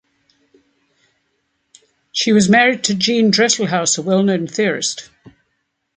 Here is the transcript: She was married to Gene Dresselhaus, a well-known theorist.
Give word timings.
She 2.11 2.31
was 2.31 2.49
married 2.49 2.83
to 2.85 2.95
Gene 2.95 3.29
Dresselhaus, 3.31 3.99
a 3.99 4.01
well-known 4.01 4.47
theorist. 4.47 5.11